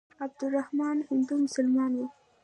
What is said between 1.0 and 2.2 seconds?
هندو مسلمان وو.